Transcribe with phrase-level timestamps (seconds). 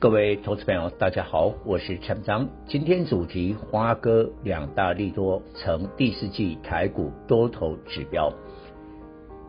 [0.00, 2.48] 各位投资朋友，大家好，我是陈章。
[2.66, 8.32] 今天主题：花哥两大利多成第四季台股多头指标。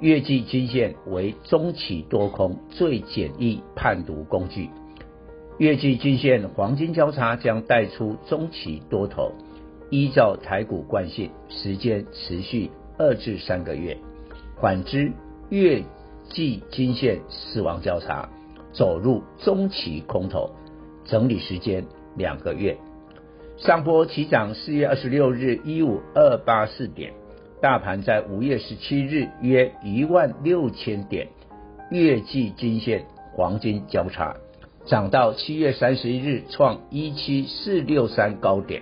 [0.01, 4.69] 月季均线为中期多空最简易判读工具。
[5.57, 9.31] 月季均线黄金交叉将带出中期多头。
[9.89, 13.97] 依照台股惯性，时间持续二至三个月。
[14.59, 15.13] 反之，
[15.49, 15.81] 月
[16.29, 18.27] 季均线死亡交叉。
[18.73, 20.51] 走入中期空头，
[21.05, 21.85] 整理时间
[22.15, 22.77] 两个月。
[23.57, 27.13] 上波起涨，四月二十六日一五二八四点，
[27.61, 31.27] 大盘在五月十七日约一万六千点，
[31.91, 34.35] 月季均线黄金交叉，
[34.85, 38.81] 涨到七月三十一日创一七四六三高点，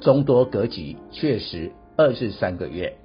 [0.00, 2.96] 中多格局确实二至三个月。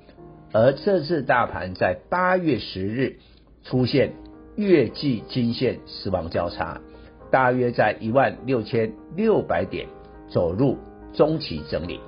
[0.51, 3.19] 而这次大盘在八月十日
[3.63, 4.13] 出现。
[4.55, 6.79] 月季均线死亡交叉，
[7.29, 9.85] 大约在一万六千六百点
[10.27, 10.77] 走入
[11.13, 11.99] 中期整理。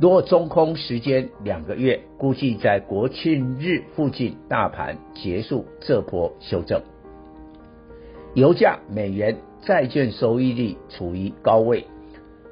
[0.00, 6.80] 若中空时间两个月，估计在国庆日附近大盘结束这波修正。
[8.34, 11.86] 油价、美元、债券收益率处于高位，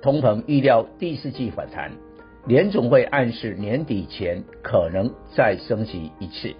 [0.00, 1.90] 通膨预料第四季反弹，
[2.46, 6.54] 联总会暗示年底前可能再升级一次，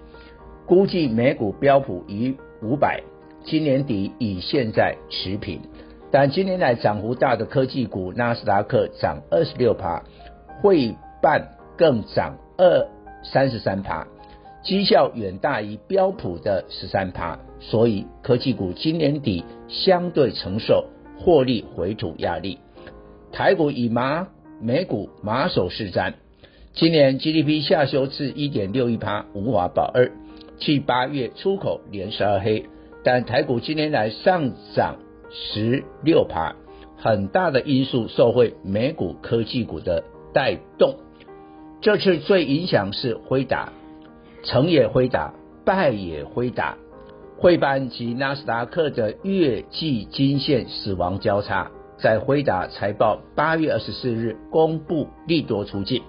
[0.65, 3.03] 估计美股标普与五百
[3.43, 5.59] 今年底与现在持平，
[6.11, 10.01] 但今年来涨幅大的科技股纳斯达克涨二十六趴，
[10.61, 12.87] 费半更涨二
[13.21, 14.07] 三十三趴，
[14.63, 20.85] 绩效远大于标普的十三趴，所以科技股今年底相对承受
[21.19, 22.59] 获利回吐压力。
[23.33, 24.29] 台股以马
[24.61, 26.13] 美股马首是瞻，
[26.73, 30.09] 今年 GDP 下修至一点六一趴，无法保二。
[30.63, 32.65] 去八月出口连十二黑，
[33.03, 34.95] 但台股今年来上涨
[35.29, 36.55] 十六趴，
[36.95, 40.95] 很大的因素受惠美股科技股的带动。
[41.81, 43.73] 这次最影响是辉达，
[44.43, 45.33] 成也辉达，
[45.65, 46.77] 败也辉达。
[47.37, 56.01] 汇班及纳斯达克的月季均线死亡交叉，在辉达财报八月二十四日公布利多出尽，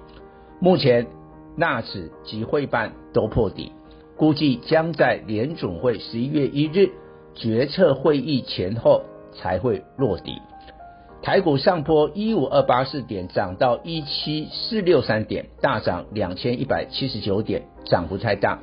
[0.60, 1.08] 目前
[1.56, 3.72] 纳指及费半都破底。
[4.16, 6.90] 估计将在联准会十一月一日
[7.34, 9.02] 决策会议前后
[9.32, 10.34] 才会落底。
[11.22, 18.60] 台股上坡一五二八四点，涨到一七四六三点，大涨两千一百七十九点，涨幅太大。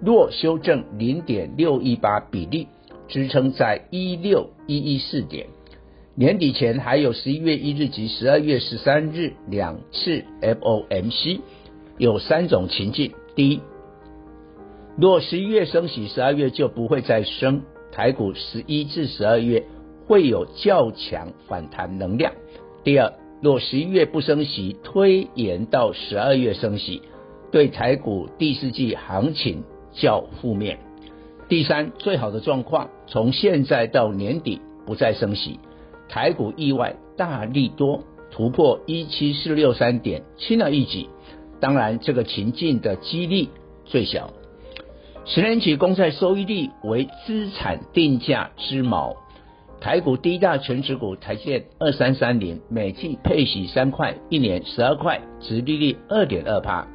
[0.00, 2.68] 若修正零点六一八比例，
[3.08, 5.46] 支撑在一六一一四点。
[6.14, 11.40] 年底前还有十一月一日及十二月十三日两次 FOMC，
[11.96, 13.60] 有三种情境：第一，
[15.00, 19.64] 若十一月升息，十二月就不会再升，台股十一至十二月
[20.08, 22.32] 会有较强反弹能量。
[22.82, 27.00] 第二，若十一月不升息，推延到十二月升息，
[27.52, 30.80] 对台股第四季行情较负面。
[31.48, 35.60] 第三，最好的状况，从现在到年底不再升息，
[36.08, 41.06] 台股意外大利多突破一七四六三点，轻而易举。
[41.60, 43.46] 当然，这个情境的几率
[43.84, 44.32] 最小。
[45.30, 49.14] 十年期公债收益率为资产定价之锚，
[49.78, 56.88] 台股第一大权值股台积电二三三零，每季配息三块，一年十二块，殖利率二点二趴，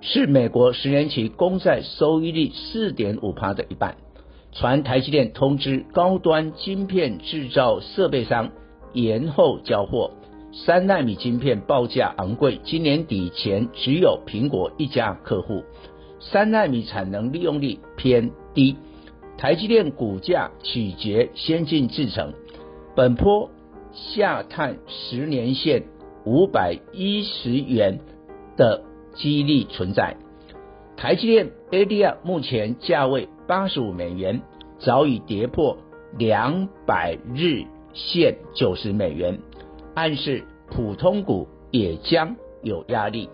[0.00, 3.94] 是美国十年期公债收益率四点五趴的一半。
[4.52, 8.52] 传台积电通知高端晶片制造设备商
[8.94, 10.12] 延后交货，
[10.54, 15.62] 三奈米晶片报价昂贵，今年底前只有苹果一家客户。
[16.20, 18.76] 三纳米产能利用率偏低，
[19.38, 22.34] 台积电股价取决先进制程，
[22.94, 23.50] 本波
[23.92, 25.84] 下探十年线
[26.26, 28.00] 五百一十元
[28.56, 28.82] 的
[29.14, 30.16] 几率存在。
[30.96, 34.42] 台积电 ADR 目前价位八十五美元，
[34.78, 35.78] 早已跌破
[36.18, 37.64] 两百日
[37.94, 39.40] 线九十美元，
[39.94, 43.30] 暗示普通股也将有压力。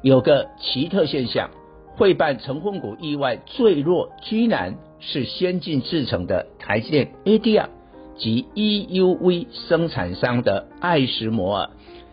[0.00, 1.50] 有个奇特现象。
[1.96, 7.68] 费半成分股意外坠落，居然是先进制程的台积电 ADR，
[8.16, 11.70] 及 EUV 生产商的艾斯摩尔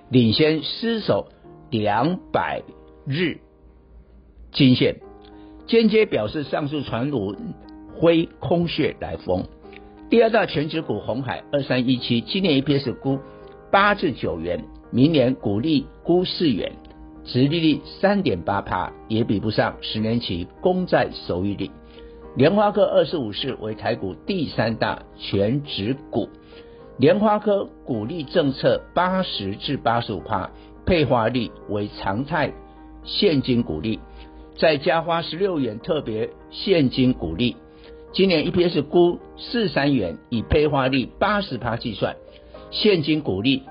[0.10, 1.30] 领先失守
[1.70, 2.62] 两百
[3.06, 3.38] 日
[4.52, 4.98] 均线，
[5.68, 7.54] 间接表示上述传闻
[8.02, 9.46] 非空穴来风。
[10.10, 13.20] 第二大全值股红海二三一七，今年 EPS 估
[13.72, 16.72] 八至九元，明年股利估四元，
[17.32, 21.70] 殖利率三点八趴，也比不上十年期公债收益率。
[22.36, 26.28] 联发科二十五四为台股第三大全值股，
[26.98, 30.50] 联发科股利政策八十至八十五趴，
[30.88, 32.52] 配发率为常态
[33.04, 34.00] 现金股利，
[34.58, 37.56] 再加发十六元特别现金股利。
[38.12, 42.16] 今年 EPS 估四三元，以配发率八十趴计算，
[42.72, 43.62] 现金股利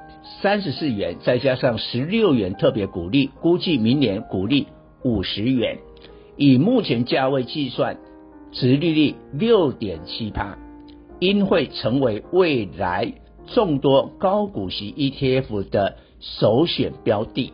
[0.42, 4.66] 三十四元，再加上十六元特别股利，估计明年股利
[5.02, 5.78] 五十元，
[6.36, 7.98] 以目前价位计算。
[8.50, 10.56] 殖利率六点七趴，
[11.20, 13.12] 应会成为未来
[13.48, 17.52] 众多高股息 ETF 的首选标的。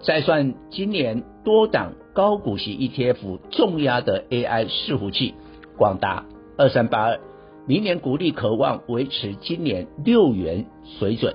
[0.00, 5.34] 再算今年多档高股息 ETF 重压的 AI 伺服器，
[5.76, 6.24] 广达
[6.56, 7.20] 二三八二，
[7.66, 10.64] 明年股利可望维持今年六元
[10.98, 11.34] 水准，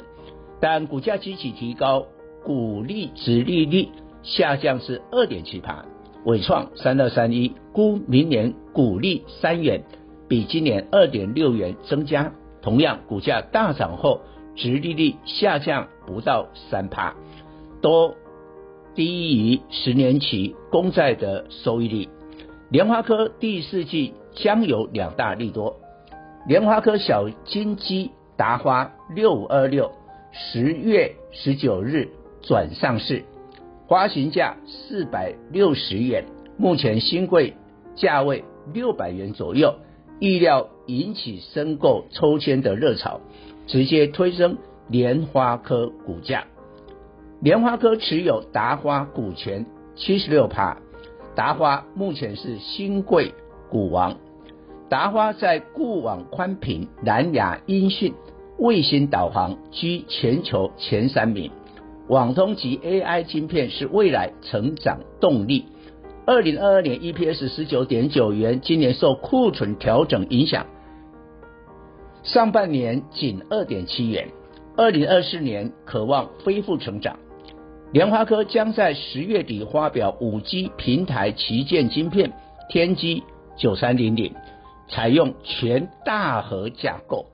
[0.60, 2.06] 但股价机器提高，
[2.44, 3.90] 股利殖利率
[4.24, 5.86] 下降至二点七趴。
[6.26, 9.84] 伟创三二三一估明年股利三元，
[10.28, 12.32] 比今年二点六元增加。
[12.62, 14.22] 同样，股价大涨后，
[14.56, 17.14] 殖利率下降不到三趴，
[17.80, 18.16] 都
[18.96, 22.10] 低于十年期公债的收益率。
[22.70, 25.78] 联发科第四季将有两大利多。
[26.48, 29.92] 联发科小金鸡达花六五二六
[30.38, 32.10] 十月十九日
[32.42, 33.24] 转上市。
[33.88, 36.26] 发行价四百六十元，
[36.58, 37.54] 目前新贵
[37.96, 38.44] 价位
[38.74, 39.76] 六百元左右，
[40.20, 43.22] 预料引起申购抽签的热潮，
[43.66, 44.58] 直接推升
[44.90, 46.44] 莲花科股价。
[47.40, 49.66] 莲花科持有达花股权
[49.96, 50.78] 七十六趴，
[51.34, 53.34] 达花目前是新贵
[53.70, 54.18] 股王。
[54.90, 58.14] 达花在固网宽频、蓝牙音讯、
[58.58, 61.52] 卫星导航居全球前三名。
[62.08, 65.66] 网通及 AI 晶片是未来成长动力。
[66.26, 70.66] 二零二二年 EPS 十九点九元，今年受库存调整影响，
[72.24, 74.30] 上半年仅二点七元。
[74.78, 77.18] 二零二四年可望恢复成长。
[77.92, 82.34] 联发科将在十月底发表五 G 平台旗舰晶片
[82.70, 83.24] 天玑
[83.56, 84.34] 九三零零，
[84.90, 87.26] 采用全大核架构，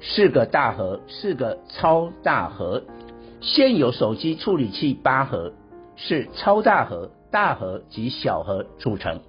[0.00, 2.82] 四个大核，四个超大核。
[3.40, 5.52] 现有手机处理器八核
[5.94, 9.20] 是超大核、大核及小核组成。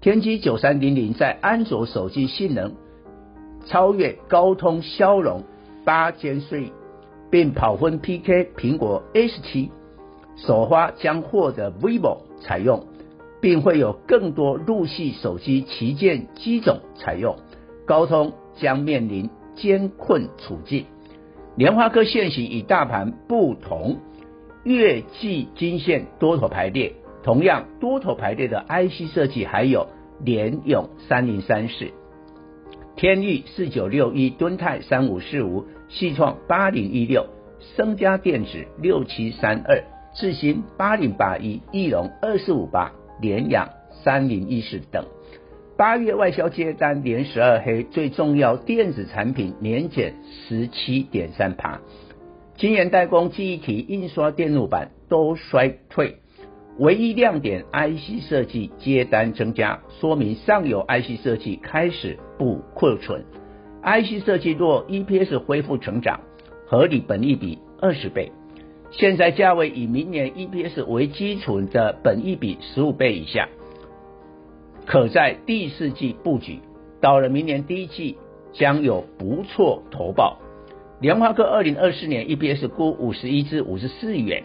[0.00, 2.74] 天玑九三零零在安卓手机性能
[3.66, 5.44] 超越高通骁龙
[5.84, 6.70] 八 Gen 3，
[7.30, 9.70] 并跑分 PK 苹果 S7。
[10.36, 12.86] 首发将获得 vivo 采用，
[13.40, 17.36] 并会有更多入系手机旗舰机种采用。
[17.86, 20.86] 高通将面临艰困处境。
[21.56, 23.98] 联发科现行与大盘不同，
[24.64, 29.86] 月季均线多头排列，同样多头排列的 IC 设计还有
[30.20, 31.92] 联永三零三四、
[32.96, 37.26] 天域四九六一、敦泰三五四五、矽创八零一六、
[37.76, 39.84] 升家电子六七三二、
[40.14, 43.68] 智新八零八一、义隆二四五八、联阳
[44.02, 45.04] 三零一四等。
[45.76, 50.14] 八月外销接单连十二黑，最重要电子产品年减
[50.46, 51.80] 十七点三趴，
[52.56, 56.18] 晶圆代工、记忆体、印刷电路板都衰退，
[56.78, 63.24] 唯一亮点 IC 设计接单增加，说明上游 IC 设计开始补库存。
[63.82, 66.20] IC 设计若 EPS 恢复成长，
[66.68, 68.30] 合理本益比二十倍，
[68.92, 73.48] 现在价位以明年 EPS 为基础的本益比十五倍以下。
[74.86, 76.60] 可在第四季布局，
[77.00, 78.16] 到了明年第一季
[78.52, 80.38] 将有不错投报。
[81.00, 84.44] 联发科二零二四年 EPS 估五十一至五十四元，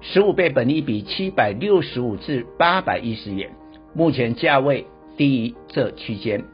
[0.00, 3.50] 十五倍本益比七百六十五至八百一十元，
[3.94, 4.86] 目前价位
[5.16, 6.44] 低于这区间。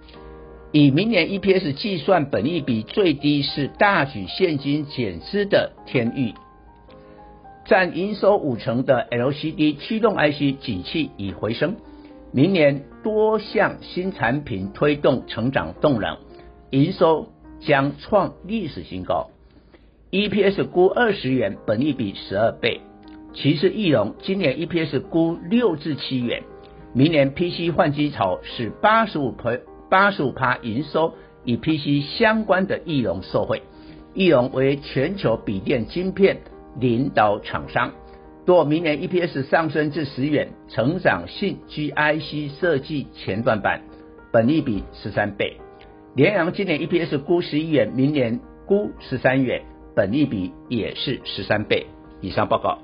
[0.73, 6.35] 以明年 EPS 计算本益比最低是大举现金减资的天域，
[7.65, 11.77] 占营收五成的 LCD 驱动 IC 景气已回升。
[12.33, 16.19] 明年多项新产品推动成长动能，
[16.71, 17.28] 营收
[17.61, 19.31] 将创历史新高
[20.11, 22.81] ，EPS 估二十元，本益比十二倍。
[23.35, 26.43] 其次，义隆今年 EPS 估六至七元，
[26.93, 29.50] 明年 PC 换机潮是八十五趴
[29.90, 31.14] 八十五趴营收
[31.45, 33.62] 与 PC 相关的义隆受惠。
[34.14, 36.38] 义隆为全球笔电晶片
[36.81, 37.93] 领导厂商，
[38.49, 43.78] 若明年 EPS 上升至十元，成长性 GIC 设计前段版，
[44.33, 45.55] 本利比十三倍。
[46.17, 49.62] 联阳今年 EPS 估十一元，明年估十三元，
[49.95, 51.87] 本利比也是十三倍。
[52.23, 52.78] 以上报告。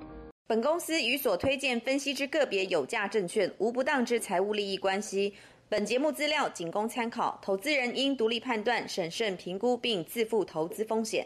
[0.47, 5.33] 本公司与所推荐分析之个别有价证券无不当之财务利益关系。
[5.71, 11.23] 本节目资料仅供参考，投资人应独立判断、审慎评估并自负投资风险。